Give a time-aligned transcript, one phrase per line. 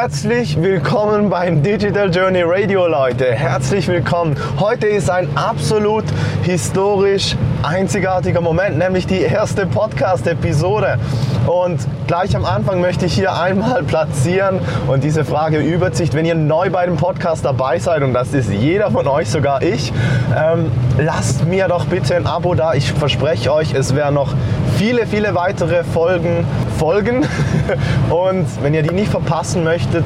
[0.00, 3.32] Herzlich willkommen beim Digital Journey Radio, Leute.
[3.34, 4.36] Herzlich willkommen.
[4.60, 6.04] Heute ist ein absolut
[6.44, 10.98] historisch einzigartiger Moment, nämlich die erste Podcast-Episode.
[11.46, 16.34] Und gleich am Anfang möchte ich hier einmal platzieren und diese Frage Übersicht, wenn ihr
[16.34, 19.92] neu bei dem Podcast dabei seid, und das ist jeder von euch, sogar ich,
[20.36, 22.74] ähm, lasst mir doch bitte ein Abo da.
[22.74, 24.34] Ich verspreche euch, es werden noch
[24.76, 26.44] viele, viele weitere Folgen
[26.78, 27.26] folgen.
[28.10, 30.04] Und wenn ihr die nicht verpassen möchtet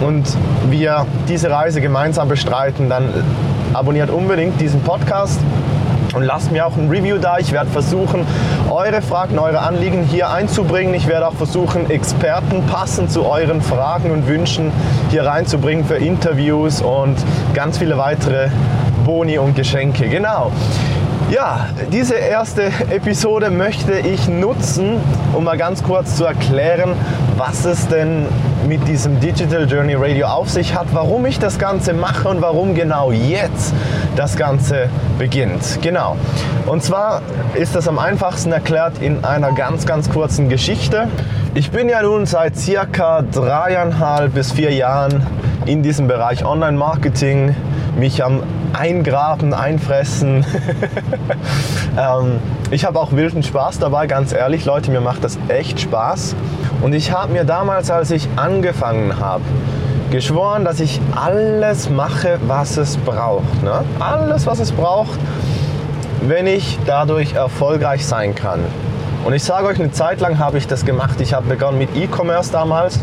[0.00, 0.24] und
[0.70, 3.08] wir diese Reise gemeinsam bestreiten, dann
[3.72, 5.40] abonniert unbedingt diesen Podcast
[6.14, 7.38] und lasst mir auch ein Review da.
[7.38, 8.26] Ich werde versuchen,
[8.70, 10.94] eure Fragen, eure Anliegen hier einzubringen.
[10.94, 14.72] Ich werde auch versuchen, Experten passend zu euren Fragen und Wünschen
[15.10, 17.16] hier reinzubringen für Interviews und
[17.54, 18.48] ganz viele weitere
[19.04, 20.08] Boni und Geschenke.
[20.08, 20.52] Genau.
[21.30, 25.00] Ja, diese erste Episode möchte ich nutzen,
[25.32, 26.94] um mal ganz kurz zu erklären,
[27.38, 28.26] was es denn
[28.68, 32.74] mit diesem Digital Journey Radio auf sich hat, warum ich das Ganze mache und warum
[32.74, 33.72] genau jetzt
[34.16, 35.78] das Ganze beginnt.
[35.82, 36.16] Genau.
[36.66, 37.22] Und zwar
[37.54, 41.08] ist das am einfachsten erklärt in einer ganz, ganz kurzen Geschichte.
[41.54, 45.26] Ich bin ja nun seit circa dreieinhalb bis vier Jahren
[45.66, 47.54] in diesem Bereich Online-Marketing,
[47.98, 50.44] mich am Eingraben, Einfressen.
[51.98, 52.38] ähm,
[52.70, 56.34] ich habe auch wilden Spaß dabei, ganz ehrlich, Leute, mir macht das echt Spaß.
[56.80, 59.44] Und ich habe mir damals, als ich angefangen habe,
[60.12, 63.62] geschworen, dass ich alles mache, was es braucht.
[63.64, 63.82] Ne?
[63.98, 65.18] Alles, was es braucht,
[66.20, 68.60] wenn ich dadurch erfolgreich sein kann.
[69.24, 71.20] Und ich sage euch, eine Zeit lang habe ich das gemacht.
[71.20, 73.00] Ich habe begonnen mit E-Commerce damals,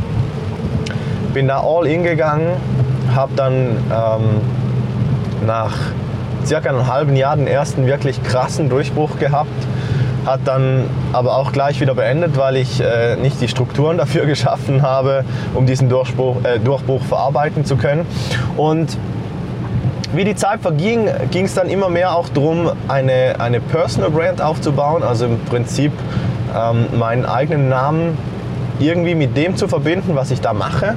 [1.34, 2.52] bin da all in gegangen,
[3.16, 5.74] habe dann ähm, nach
[6.46, 9.50] circa einem halben Jahr den ersten wirklich krassen Durchbruch gehabt.
[10.26, 14.82] Hat dann aber auch gleich wieder beendet, weil ich äh, nicht die Strukturen dafür geschaffen
[14.82, 18.06] habe, um diesen Durchbruch, äh, Durchbruch verarbeiten zu können.
[18.58, 18.98] Und
[20.14, 24.42] wie die Zeit verging, ging es dann immer mehr auch darum, eine, eine Personal Brand
[24.42, 25.92] aufzubauen, also im Prinzip
[26.56, 28.18] ähm, meinen eigenen Namen
[28.80, 30.96] irgendwie mit dem zu verbinden, was ich da mache.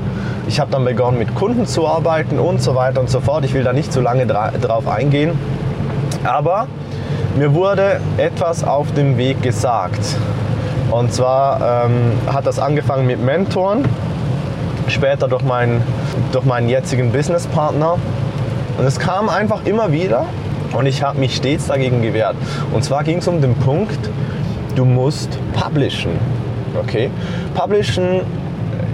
[0.48, 3.44] Ich habe dann begonnen mit Kunden zu arbeiten und so weiter und so fort.
[3.44, 5.32] Ich will da nicht zu lange drauf eingehen.
[6.24, 6.68] Aber
[7.36, 10.16] mir wurde etwas auf dem Weg gesagt.
[10.90, 13.84] Und zwar ähm, hat das angefangen mit Mentoren,
[14.88, 15.82] später durch meinen,
[16.32, 17.96] durch meinen jetzigen Businesspartner.
[18.78, 20.26] Und es kam einfach immer wieder
[20.72, 22.36] und ich habe mich stets dagegen gewehrt.
[22.72, 23.98] Und zwar ging es um den Punkt,
[24.74, 26.12] du musst publishen.
[26.78, 27.10] Okay?
[27.54, 28.20] Publishen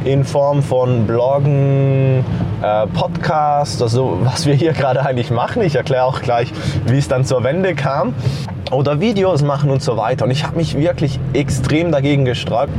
[0.05, 2.25] in Form von Bloggen,
[2.63, 5.63] äh, Podcast, also was wir hier gerade eigentlich machen.
[5.63, 6.53] Ich erkläre auch gleich,
[6.87, 8.15] wie es dann zur Wende kam.
[8.71, 10.27] Oder Videos machen und so weiter.
[10.27, 12.73] Und ich habe mich wirklich extrem dagegen gesträubt.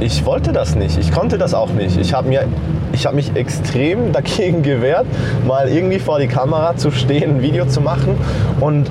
[0.00, 0.98] Ich wollte das nicht.
[0.98, 1.98] Ich konnte das auch nicht.
[1.98, 5.06] Ich habe hab mich extrem dagegen gewehrt,
[5.46, 8.16] mal irgendwie vor die Kamera zu stehen, ein Video zu machen.
[8.60, 8.90] Und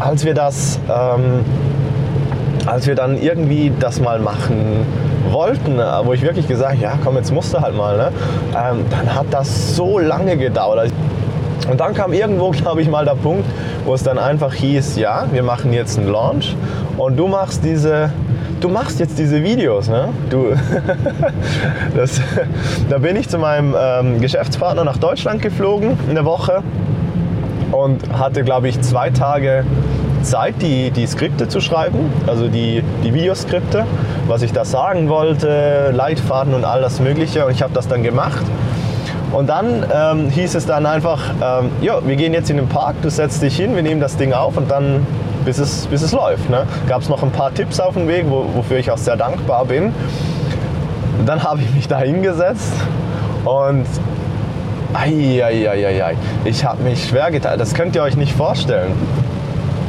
[0.00, 1.44] als wir das, ähm,
[2.66, 4.86] als wir dann irgendwie das mal machen
[5.34, 8.12] wollten, äh, wo ich wirklich gesagt ja komm, jetzt musst du halt mal, ne?
[8.56, 10.90] Ähm, dann hat das so lange gedauert.
[11.70, 13.44] Und dann kam irgendwo, glaube ich, mal der Punkt,
[13.84, 16.56] wo es dann einfach hieß, ja, wir machen jetzt einen Launch
[16.96, 18.10] und du machst diese,
[18.60, 20.08] du machst jetzt diese Videos, ne?
[20.30, 20.46] Du,
[21.96, 22.20] das,
[22.88, 26.62] da bin ich zu meinem ähm, Geschäftspartner nach Deutschland geflogen, eine Woche
[27.72, 29.64] und hatte, glaube ich, zwei Tage
[30.24, 33.84] Zeit, die, die Skripte zu schreiben, also die, die Videoskripte,
[34.26, 37.46] was ich da sagen wollte, Leitfaden und all das Mögliche.
[37.46, 38.42] Und ich habe das dann gemacht.
[39.32, 42.96] Und dann ähm, hieß es dann einfach, ähm, ja, wir gehen jetzt in den Park,
[43.02, 45.06] du setzt dich hin, wir nehmen das Ding auf und dann,
[45.44, 46.48] bis es, bis es läuft.
[46.50, 46.64] Ne?
[46.88, 49.64] Gab es noch ein paar Tipps auf dem Weg, wo, wofür ich auch sehr dankbar
[49.64, 49.92] bin.
[51.26, 52.74] Dann habe ich mich da hingesetzt
[53.44, 53.86] und
[54.94, 56.14] Eieieiei.
[56.44, 57.58] Ich habe mich schwer getan.
[57.58, 58.92] Das könnt ihr euch nicht vorstellen.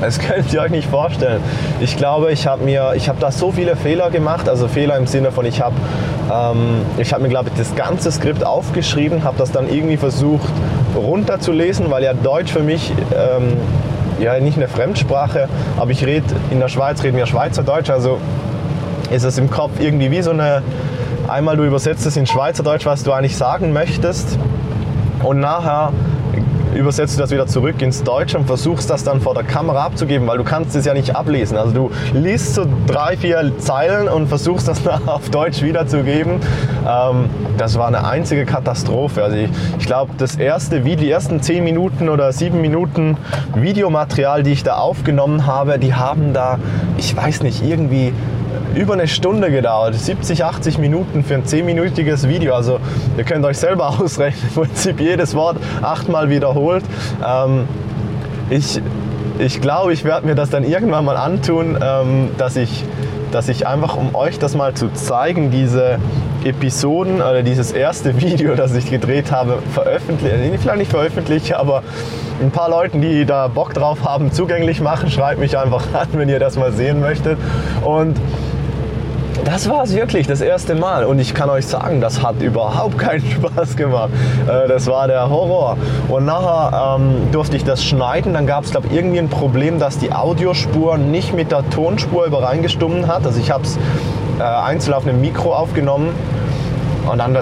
[0.01, 1.41] Das könnt ihr euch nicht vorstellen.
[1.79, 5.07] Ich glaube, ich habe mir, ich habe da so viele Fehler gemacht, also Fehler im
[5.07, 5.75] Sinne von, ich habe,
[6.31, 10.51] ähm, ich habe mir, glaube ich, das ganze Skript aufgeschrieben, habe das dann irgendwie versucht
[10.95, 13.57] runterzulesen, weil ja Deutsch für mich ähm,
[14.19, 15.47] ja nicht eine Fremdsprache,
[15.77, 18.19] aber ich rede in der Schweiz reden wir Schweizerdeutsch, also
[19.11, 20.61] ist es im Kopf irgendwie wie so eine,
[21.27, 24.37] einmal du übersetzt es in Schweizerdeutsch, was du eigentlich sagen möchtest
[25.23, 25.91] und nachher
[26.75, 30.27] übersetzt du das wieder zurück ins Deutsche und versuchst das dann vor der Kamera abzugeben,
[30.27, 31.57] weil du kannst es ja nicht ablesen.
[31.57, 36.39] Also du liest so drei, vier Zeilen und versuchst das auf Deutsch wiederzugeben.
[36.87, 39.23] Ähm, das war eine einzige Katastrophe.
[39.23, 39.49] Also ich,
[39.79, 43.17] ich glaube, das erste Video, die ersten zehn Minuten oder sieben Minuten
[43.55, 46.59] Videomaterial, die ich da aufgenommen habe, die haben da,
[46.97, 48.13] ich weiß nicht, irgendwie
[48.75, 52.53] über eine Stunde gedauert, 70, 80 Minuten für ein 10-minütiges Video.
[52.53, 52.79] Also
[53.17, 56.83] ihr könnt euch selber ausrechnen, im Prinzip jedes Wort achtmal wiederholt.
[57.25, 57.67] Ähm,
[58.49, 58.81] ich
[59.37, 62.85] ich glaube, ich werde mir das dann irgendwann mal antun, ähm, dass, ich,
[63.31, 65.99] dass ich einfach, um euch das mal zu zeigen, diese
[66.45, 71.83] Episoden oder dieses erste Video, das ich gedreht habe, veröffentliche, vielleicht nicht veröffentliche, aber
[72.41, 75.09] ein paar Leuten, die da Bock drauf haben, zugänglich machen.
[75.09, 77.37] Schreibt mich einfach an, wenn ihr das mal sehen möchtet.
[77.83, 78.17] Und
[79.43, 81.05] das war es wirklich, das erste Mal.
[81.05, 84.09] Und ich kann euch sagen, das hat überhaupt keinen Spaß gemacht.
[84.47, 85.77] Äh, das war der Horror.
[86.07, 88.33] Und nachher ähm, durfte ich das schneiden.
[88.33, 92.25] Dann gab es, glaube ich, irgendwie ein Problem, dass die Audiospur nicht mit der Tonspur
[92.25, 93.25] übereingestimmt hat.
[93.25, 93.77] Also ich habe es
[94.39, 96.09] äh, einzeln auf einem Mikro aufgenommen
[97.11, 97.37] und dann,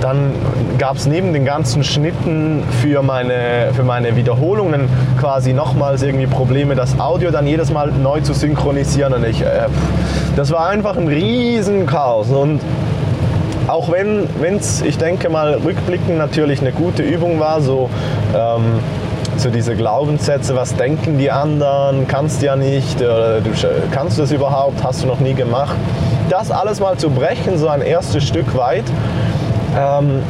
[0.00, 0.32] dann
[0.78, 6.74] gab es neben den ganzen Schnitten für meine, für meine Wiederholungen quasi nochmals irgendwie Probleme,
[6.74, 9.12] das Audio dann jedes Mal neu zu synchronisieren.
[9.12, 9.66] Und ich, äh,
[10.36, 12.30] das war einfach ein Riesenchaos.
[12.30, 12.60] Und
[13.66, 17.90] auch wenn es, ich denke mal, rückblickend natürlich eine gute Übung war, so,
[18.34, 18.80] ähm,
[19.36, 23.50] so diese Glaubenssätze, was denken die anderen, kannst ja nicht, oder du,
[23.90, 25.76] kannst du das überhaupt, hast du noch nie gemacht
[26.30, 28.84] das alles mal zu brechen, so ein erstes Stück weit,
[29.76, 30.22] ähm,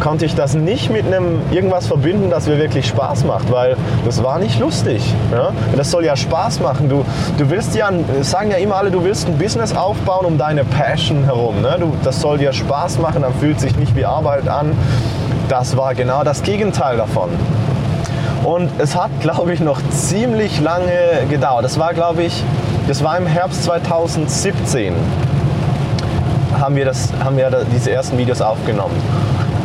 [0.00, 4.22] konnte ich das nicht mit einem irgendwas verbinden, das mir wirklich Spaß macht, weil das
[4.22, 5.14] war nicht lustig.
[5.32, 5.50] Ja?
[5.76, 6.88] Das soll ja Spaß machen.
[6.88, 7.04] Du,
[7.38, 7.90] du willst ja,
[8.22, 11.62] sagen ja immer alle, du willst ein Business aufbauen um deine Passion herum.
[11.62, 11.76] Ne?
[11.78, 14.76] Du, das soll dir Spaß machen, dann fühlt sich nicht wie Arbeit an.
[15.48, 17.30] Das war genau das Gegenteil davon.
[18.44, 20.90] Und es hat, glaube ich, noch ziemlich lange
[21.30, 21.64] gedauert.
[21.64, 22.42] Das war, glaube ich,
[22.88, 24.92] das war im Herbst 2017
[26.64, 28.96] haben wir, das, haben wir diese ersten Videos aufgenommen.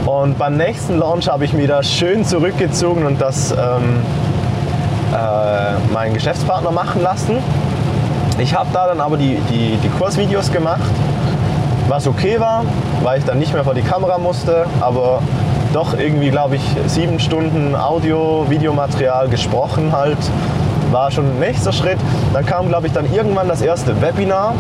[0.06, 4.02] Und beim nächsten Launch habe ich mir das schön zurückgezogen und das ähm,
[5.14, 7.38] äh, meinen Geschäftspartner machen lassen.
[8.38, 10.92] Ich habe da dann aber die, die, die Kursvideos gemacht,
[11.88, 12.66] was okay war,
[13.02, 15.22] weil ich dann nicht mehr vor die Kamera musste, aber
[15.72, 20.18] doch irgendwie, glaube ich, sieben Stunden Audio, Videomaterial gesprochen halt,
[20.92, 22.00] war schon ein nächster Schritt.
[22.34, 24.54] Dann kam, glaube ich, dann irgendwann das erste Webinar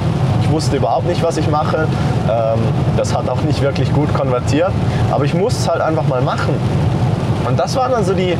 [0.49, 1.87] ich wusste überhaupt nicht, was ich mache.
[2.27, 2.59] Ähm,
[2.97, 4.71] das hat auch nicht wirklich gut konvertiert.
[5.11, 6.55] Aber ich musste es halt einfach mal machen.
[7.47, 8.35] Und das war dann so die,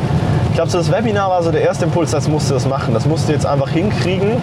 [0.48, 2.94] ich glaube, so das Webinar war so der erste Impuls, das musste das machen.
[2.94, 4.38] Das musste jetzt einfach hinkriegen,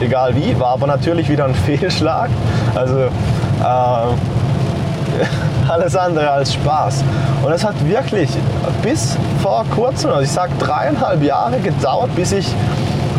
[0.00, 0.58] egal wie.
[0.58, 2.28] War aber natürlich wieder ein Fehlschlag.
[2.74, 3.08] Also äh,
[5.68, 7.04] alles andere als Spaß.
[7.44, 8.30] Und es hat wirklich
[8.82, 12.52] bis vor kurzem, also ich sage dreieinhalb Jahre gedauert, bis ich,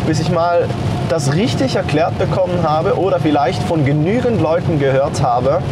[0.06, 0.68] bis ich mal
[1.14, 5.62] das richtig erklärt bekommen habe oder vielleicht von genügend Leuten gehört habe.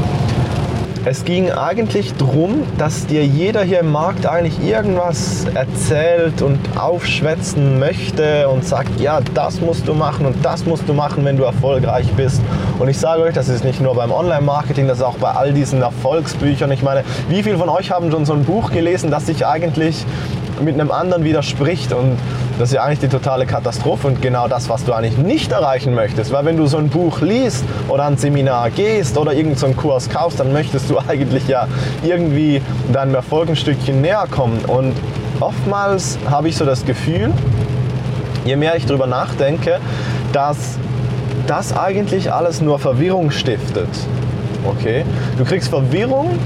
[1.05, 7.81] Es ging eigentlich darum, dass dir jeder hier im Markt eigentlich irgendwas erzählt und aufschwätzen
[7.81, 11.43] möchte und sagt, ja, das musst du machen und das musst du machen, wenn du
[11.43, 12.41] erfolgreich bist.
[12.79, 15.53] Und ich sage euch, das ist nicht nur beim Online-Marketing, das ist auch bei all
[15.53, 16.71] diesen Erfolgsbüchern.
[16.71, 20.07] Ich meine, wie viele von euch haben schon so ein Buch gelesen, das sich eigentlich
[20.61, 22.19] mit einem anderen widerspricht und
[22.59, 25.95] das ist ja eigentlich die totale Katastrophe und genau das, was du eigentlich nicht erreichen
[25.95, 26.33] möchtest.
[26.33, 30.09] Weil wenn du so ein Buch liest oder ein Seminar gehst oder irgendeinen so Kurs
[30.09, 31.67] kaufst, dann möchtest du eigentlich ja
[32.03, 32.61] irgendwie
[32.93, 34.61] deinem Erfolg ein Stückchen näher kommen.
[34.67, 34.95] Und
[35.41, 37.33] oftmals habe ich so das Gefühl,
[38.45, 39.79] je mehr ich darüber nachdenke,
[40.33, 40.79] dass
[41.47, 43.89] das eigentlich alles nur Verwirrung stiftet.
[44.65, 45.05] Okay?
[45.39, 46.39] Du kriegst Verwirrung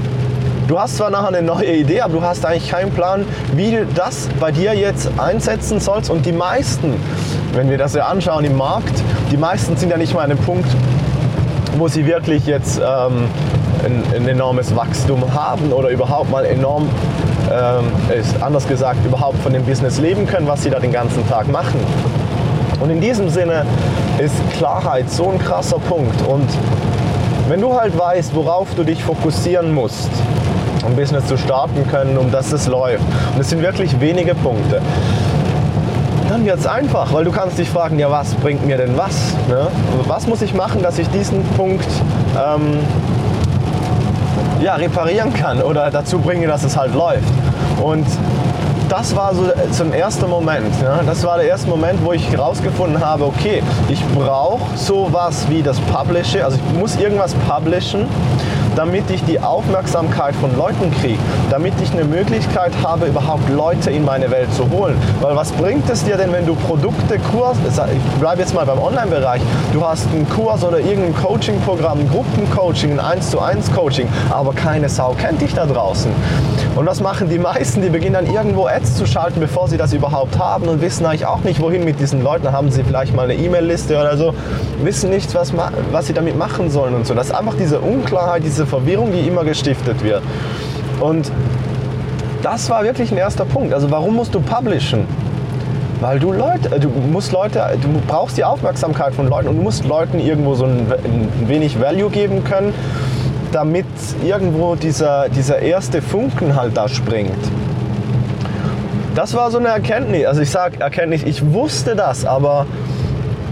[0.67, 3.85] Du hast zwar nachher eine neue Idee, aber du hast eigentlich keinen Plan, wie du
[3.85, 6.09] das bei dir jetzt einsetzen sollst.
[6.09, 6.93] Und die meisten,
[7.53, 9.01] wenn wir das ja anschauen im Markt,
[9.31, 10.67] die meisten sind ja nicht mal an einem Punkt,
[11.77, 13.29] wo sie wirklich jetzt ähm,
[13.85, 16.89] ein, ein, enormes Wachstum haben oder überhaupt mal enorm,
[17.49, 17.85] ähm,
[18.19, 21.47] ist anders gesagt, überhaupt von dem Business leben können, was sie da den ganzen Tag
[21.49, 21.79] machen.
[22.81, 23.65] Und in diesem Sinne
[24.17, 26.21] ist Klarheit so ein krasser Punkt.
[26.27, 26.49] Und
[27.47, 30.09] wenn du halt weißt, worauf du dich fokussieren musst,
[30.87, 33.03] um Business zu starten können, um dass es läuft.
[33.35, 34.81] Und es sind wirklich wenige Punkte.
[36.29, 39.33] Dann wird es einfach, weil du kannst dich fragen, ja was bringt mir denn was?
[39.47, 39.67] Ne?
[40.07, 41.87] Was muss ich machen, dass ich diesen Punkt
[42.35, 42.79] ähm,
[44.61, 47.23] ja, reparieren kann oder dazu bringe, dass es halt läuft.
[47.81, 48.05] Und
[48.89, 50.81] das war so, ein erster Moment.
[50.81, 51.01] Ne?
[51.05, 55.79] Das war der erste Moment, wo ich herausgefunden habe, okay, ich brauche sowas wie das
[55.81, 58.05] Publishing, also ich muss irgendwas publishen,
[58.77, 61.17] damit ich die Aufmerksamkeit von Leuten kriege,
[61.49, 64.95] damit ich eine Möglichkeit habe, überhaupt Leute in meine Welt zu holen.
[65.19, 68.77] Weil was bringt es dir denn, wenn du Produkte, Kurs, ich bleibe jetzt mal beim
[68.79, 69.41] Online-Bereich,
[69.73, 74.53] du hast einen Kurs oder irgendein Coaching-Programm, ein Gruppencoaching, ein 1 zu 1 Coaching, aber
[74.53, 76.11] keine Sau kennt dich da draußen.
[76.75, 77.81] Und was machen die meisten?
[77.81, 81.25] Die beginnen dann irgendwo Ads zu schalten, bevor sie das überhaupt haben und wissen eigentlich
[81.25, 82.43] auch nicht, wohin mit diesen Leuten.
[82.43, 84.35] Dann haben sie vielleicht mal eine E-Mail-Liste oder so,
[84.83, 85.51] wissen nicht, was,
[85.91, 87.15] was sie damit machen sollen und so.
[87.15, 90.21] Das ist einfach diese Unklarheit, diese Verwirrung, die immer gestiftet wird.
[90.99, 91.31] Und
[92.43, 93.73] das war wirklich ein erster Punkt.
[93.73, 95.05] Also warum musst du publishen?
[95.99, 99.85] Weil du Leute, du musst Leute, du brauchst die Aufmerksamkeit von Leuten und du musst
[99.85, 102.73] Leuten irgendwo so ein, ein wenig Value geben können
[103.51, 103.85] damit
[104.23, 107.31] irgendwo dieser, dieser erste Funken halt da springt.
[109.15, 110.25] Das war so eine Erkenntnis.
[110.25, 112.67] Also ich sage Erkenntnis, ich wusste das, aber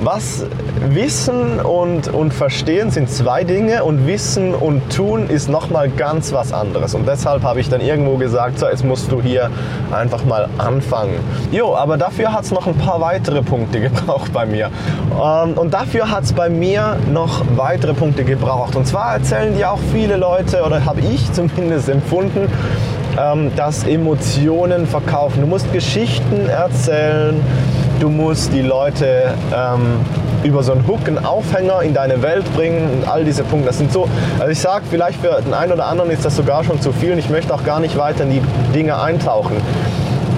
[0.01, 0.45] was
[0.89, 6.53] Wissen und, und Verstehen sind zwei Dinge und Wissen und Tun ist nochmal ganz was
[6.53, 6.93] anderes.
[6.93, 9.49] Und deshalb habe ich dann irgendwo gesagt, so, jetzt musst du hier
[9.91, 11.15] einfach mal anfangen.
[11.51, 14.69] Jo, aber dafür hat es noch ein paar weitere Punkte gebraucht bei mir.
[15.11, 18.75] Ähm, und dafür hat es bei mir noch weitere Punkte gebraucht.
[18.75, 22.49] Und zwar erzählen dir auch viele Leute, oder habe ich zumindest empfunden,
[23.17, 25.41] ähm, dass Emotionen verkaufen.
[25.41, 27.41] Du musst Geschichten erzählen
[27.99, 29.99] Du musst die Leute ähm,
[30.43, 33.67] über so einen Hook, einen Aufhänger in deine Welt bringen und all diese Punkte.
[33.67, 36.63] Das sind so, also ich sage, vielleicht für den einen oder anderen ist das sogar
[36.63, 38.41] schon zu viel und ich möchte auch gar nicht weiter in die
[38.73, 39.55] Dinge eintauchen.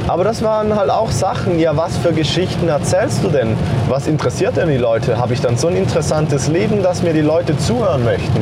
[0.08, 3.58] Aber das waren halt auch Sachen, ja, was für Geschichten erzählst du denn?
[3.90, 5.18] Was interessiert denn die Leute?
[5.18, 8.40] Habe ich dann so ein interessantes Leben, dass mir die Leute zuhören möchten?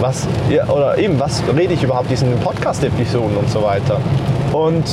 [0.00, 4.00] Was, ja, oder eben, was rede ich überhaupt in diesen Podcast-Episoden und so weiter?
[4.52, 4.84] Und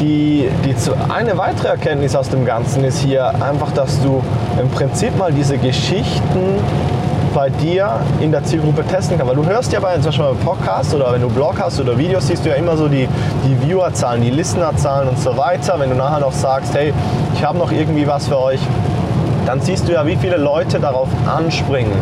[0.00, 0.74] die, die
[1.08, 4.22] eine weitere Erkenntnis aus dem Ganzen ist hier einfach, dass du
[4.60, 6.60] im Prinzip mal diese Geschichten
[7.34, 7.90] bei dir
[8.20, 9.36] in der Zielgruppe testen kannst.
[9.36, 11.96] Weil du hörst ja bei zum Beispiel beim Podcast oder wenn du Blog hast oder
[11.98, 13.08] Videos, siehst du ja immer so die,
[13.44, 15.78] die Viewerzahlen, die Listenerzahlen und so weiter.
[15.78, 16.92] Wenn du nachher noch sagst, hey,
[17.34, 18.60] ich habe noch irgendwie was für euch,
[19.46, 21.92] dann siehst du ja, wie viele Leute darauf anspringen.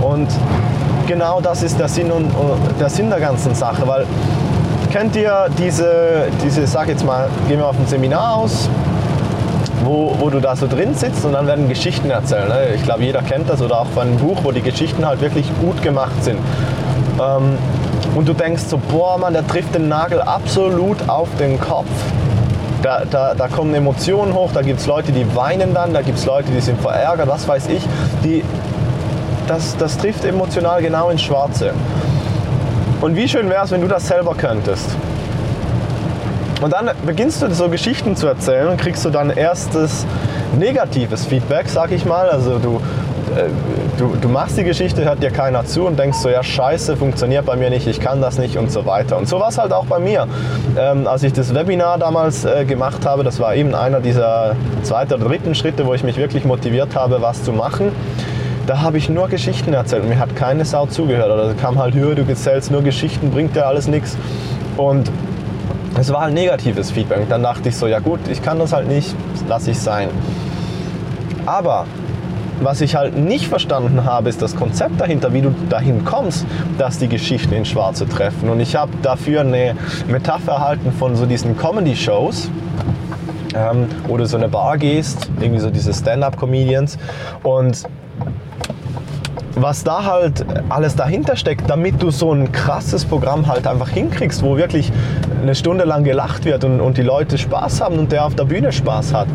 [0.00, 0.28] Und
[1.06, 2.30] genau das ist der Sinn, und,
[2.78, 4.06] der Sinn der ganzen Sache, weil
[4.90, 8.68] Kennt ihr diese, diese, sag jetzt mal, gehen wir auf ein Seminar aus,
[9.84, 12.48] wo, wo du da so drin sitzt und dann werden Geschichten erzählt.
[12.48, 12.74] Ne?
[12.74, 15.46] Ich glaube, jeder kennt das oder auch von einem Buch, wo die Geschichten halt wirklich
[15.60, 16.40] gut gemacht sind.
[17.20, 17.56] Ähm,
[18.16, 21.86] und du denkst so, boah, Mann, der trifft den Nagel absolut auf den Kopf.
[22.82, 26.18] Da, da, da kommen Emotionen hoch, da gibt es Leute, die weinen dann, da gibt
[26.18, 27.86] es Leute, die sind verärgert, was weiß ich.
[28.24, 28.42] Die,
[29.46, 31.74] das, das trifft emotional genau ins Schwarze.
[33.00, 34.90] Und wie schön wäre es, wenn du das selber könntest.
[36.60, 40.04] Und dann beginnst du so Geschichten zu erzählen und kriegst du dann erstes
[40.58, 42.28] negatives Feedback, sag ich mal.
[42.28, 42.76] Also du,
[43.34, 43.44] äh,
[43.96, 47.46] du, du machst die Geschichte, hört dir keiner zu und denkst so, ja scheiße, funktioniert
[47.46, 49.16] bei mir nicht, ich kann das nicht und so weiter.
[49.16, 50.26] Und so war es halt auch bei mir.
[50.78, 55.14] Ähm, als ich das Webinar damals äh, gemacht habe, das war eben einer dieser zweiten
[55.14, 57.92] oder dritten Schritte, wo ich mich wirklich motiviert habe, was zu machen
[58.70, 60.08] da habe ich nur Geschichten erzählt.
[60.08, 61.26] Mir hat keine Sau zugehört.
[61.26, 64.16] Oder also kam halt, höher, du erzählst nur Geschichten, bringt ja alles nichts.
[64.76, 65.10] Und
[65.98, 67.28] es war halt negatives Feedback.
[67.28, 69.12] Dann dachte ich so, ja gut, ich kann das halt nicht,
[69.48, 70.08] lasse ich sein.
[71.46, 71.84] Aber
[72.60, 76.46] was ich halt nicht verstanden habe, ist das Konzept dahinter, wie du dahin kommst,
[76.78, 78.50] dass die Geschichten in Schwarze treffen.
[78.50, 79.74] Und ich habe dafür eine
[80.06, 82.48] Metapher erhalten von so diesen Comedy-Shows,
[83.52, 86.98] ähm, wo du so eine Bar gehst, irgendwie so diese Stand-up-Comedians
[87.42, 87.84] und
[89.62, 94.42] was da halt alles dahinter steckt, damit du so ein krasses Programm halt einfach hinkriegst,
[94.42, 94.90] wo wirklich
[95.42, 98.44] eine Stunde lang gelacht wird und, und die Leute Spaß haben und der auf der
[98.44, 99.28] Bühne Spaß hat.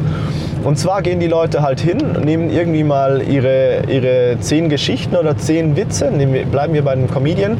[0.63, 5.37] Und zwar gehen die Leute halt hin, nehmen irgendwie mal ihre, ihre zehn Geschichten oder
[5.37, 7.57] zehn Witze, nehmen, bleiben wir bei einem Comedian,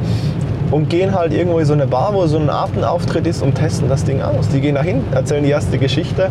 [0.72, 3.88] und gehen halt irgendwo in so eine Bar, wo so ein Atenauftritt ist und testen
[3.90, 4.50] das Ding aus.
[4.50, 6.30] Die gehen dahin, erzählen die erste Geschichte,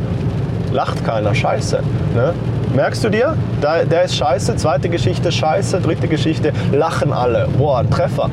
[0.73, 1.79] lacht keiner, scheiße.
[2.15, 2.35] Ne?
[2.75, 3.37] Merkst du dir?
[3.63, 7.47] Der, der ist scheiße, zweite Geschichte scheiße, dritte Geschichte lachen alle.
[7.57, 8.29] Boah, Treffer.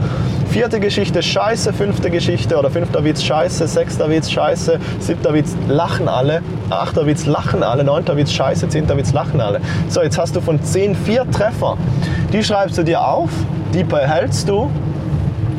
[0.49, 6.07] Vierte Geschichte scheiße, fünfte Geschichte oder fünfter Witz scheiße, sechster Witz scheiße, siebter Witz lachen
[6.09, 9.61] alle, achter Witz lachen alle, neunter Witz scheiße, zehnter Witz lachen alle.
[9.89, 11.77] So, jetzt hast du von zehn vier Treffer.
[12.33, 13.29] Die schreibst du dir auf,
[13.75, 14.71] die behältst du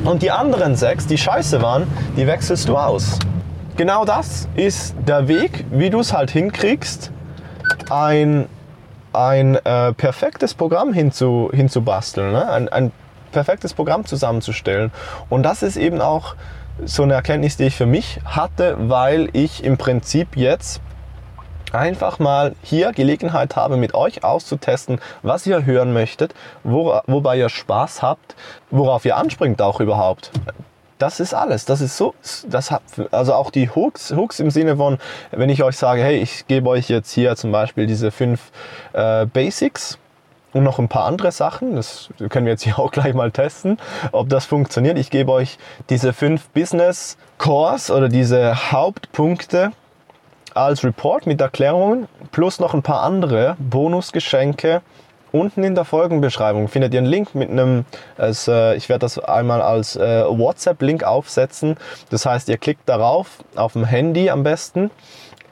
[0.04, 1.84] und die anderen sechs, die scheiße waren,
[2.16, 3.20] die wechselst du aus.
[3.76, 7.12] Genau das ist der Weg, wie du es halt hinkriegst,
[7.88, 8.46] ein
[9.12, 12.50] ein äh, perfektes Programm hinzu, hinzubasteln, ne?
[12.50, 12.92] ein, ein
[13.33, 14.92] perfektes Programm zusammenzustellen.
[15.28, 16.35] Und das ist eben auch
[16.85, 20.81] so eine Erkenntnis, die ich für mich hatte, weil ich im Prinzip jetzt
[21.73, 27.49] einfach mal hier Gelegenheit habe, mit euch auszutesten, was ihr hören möchtet, wo, wobei ihr
[27.49, 28.37] Spaß habt,
[28.71, 30.31] worauf ihr anspringt auch überhaupt.
[31.02, 31.64] Das ist alles.
[31.64, 32.14] Das ist so,
[32.47, 34.99] das hat, also auch die Hooks, Hooks im Sinne von,
[35.32, 38.52] wenn ich euch sage, hey, ich gebe euch jetzt hier zum Beispiel diese fünf
[38.92, 39.99] äh, Basics,
[40.52, 41.75] und noch ein paar andere Sachen.
[41.75, 43.78] Das können wir jetzt hier auch gleich mal testen,
[44.12, 44.97] ob das funktioniert.
[44.97, 45.59] Ich gebe euch
[45.90, 49.73] diese fünf Business Cores oder diese Hauptpunkte
[50.54, 54.82] als Report mit Erklärungen plus noch ein paar andere Bonusgeschenke
[55.32, 57.86] Unten in der Folgenbeschreibung findet ihr einen Link mit einem,
[58.18, 61.76] also ich werde das einmal als äh, WhatsApp-Link aufsetzen.
[62.10, 64.90] Das heißt, ihr klickt darauf, auf dem Handy am besten.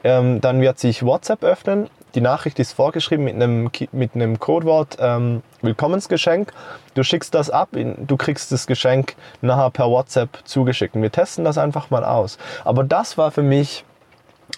[0.03, 1.89] Ähm, dann wird sich WhatsApp öffnen.
[2.13, 6.51] Die Nachricht ist vorgeschrieben mit einem, mit einem Codewort ähm, Willkommensgeschenk.
[6.93, 10.95] Du schickst das ab, du kriegst das Geschenk nachher per WhatsApp zugeschickt.
[10.95, 12.37] Wir testen das einfach mal aus.
[12.65, 13.85] Aber das war für mich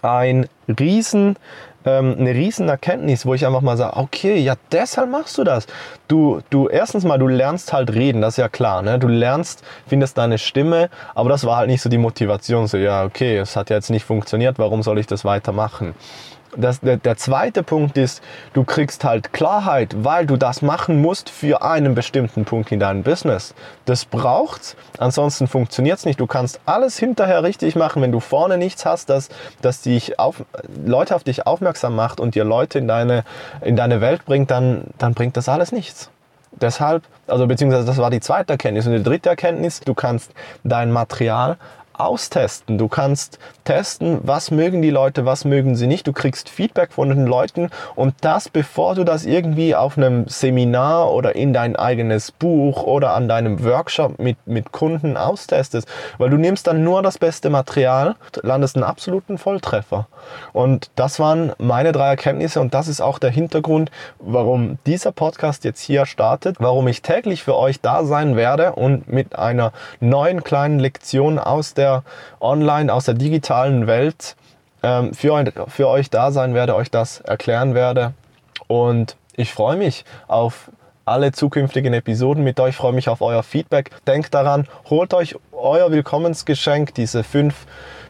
[0.02, 1.38] ein riesen
[1.86, 5.68] ähm, eine riesen Erkenntnis, wo ich einfach mal sage, okay, ja, deshalb machst du das.
[6.08, 9.00] Du, du, erstens mal, du lernst halt reden, das ist ja klar, ne?
[9.00, 13.04] Du lernst, findest deine Stimme, aber das war halt nicht so die Motivation, so, ja,
[13.04, 15.96] okay, es hat ja jetzt nicht funktioniert, warum soll ich das weitermachen?
[16.58, 18.22] Das, der, der zweite Punkt ist,
[18.54, 23.04] du kriegst halt Klarheit, weil du das machen musst für einen bestimmten Punkt in deinem
[23.04, 23.54] Business.
[23.86, 26.20] Das braucht's, ansonsten funktioniert's nicht.
[26.20, 29.30] Du kannst alles hinterher richtig machen, wenn du vorne nichts hast, das,
[29.62, 30.44] das dich auf,
[30.86, 33.24] Leute auf dich aufmerksam macht und dir Leute in deine,
[33.62, 36.10] in deine Welt bringt, dann, dann bringt das alles nichts.
[36.52, 38.86] Deshalb, also beziehungsweise das war die zweite Erkenntnis.
[38.86, 40.32] Und die dritte Erkenntnis, du kannst
[40.64, 41.58] dein Material
[41.94, 42.78] austesten.
[42.78, 46.08] Du kannst testen, was mögen die Leute, was mögen sie nicht.
[46.08, 51.12] Du kriegst Feedback von den Leuten und das, bevor du das irgendwie auf einem Seminar
[51.12, 55.88] oder in dein eigenes Buch oder an deinem Workshop mit, mit Kunden austestest.
[56.18, 60.08] Weil du nimmst dann nur das beste Material, landest einen absoluten Volltreffer.
[60.52, 65.64] Und das waren meine drei Erkenntnisse und das ist auch der Hintergrund, warum dieser Podcast
[65.64, 70.44] jetzt hier startet, warum ich täglich für euch da sein werde und mit einer neuen
[70.44, 71.83] kleinen Lektion aus der
[72.40, 74.36] Online, aus der digitalen Welt
[74.84, 78.14] ähm, für, für euch da sein werde, euch das erklären werde.
[78.68, 80.70] Und ich freue mich auf
[81.06, 83.92] alle zukünftigen Episoden mit euch, freue mich auf euer Feedback.
[84.08, 87.66] Denkt daran, holt euch euer Willkommensgeschenk, diese fünf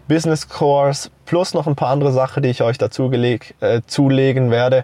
[0.08, 3.40] Business Cores plus noch ein paar andere Sachen, die ich euch dazu äh,
[3.88, 4.84] zulegen werde.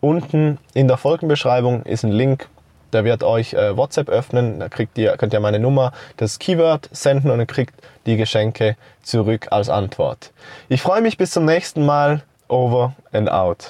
[0.00, 2.48] Unten in der Folgenbeschreibung ist ein Link,
[2.92, 6.88] der wird euch äh, WhatsApp öffnen, da kriegt ihr, könnt ihr meine Nummer, das Keyword
[6.92, 7.74] senden und ihr kriegt
[8.06, 10.32] die Geschenke zurück als Antwort.
[10.68, 12.22] Ich freue mich bis zum nächsten Mal.
[12.48, 13.64] Over and out.